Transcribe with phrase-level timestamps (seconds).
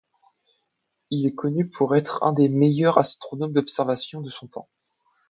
[1.11, 4.67] Il est connu pour être l'un des meilleurs astronomes d'observation de son temps.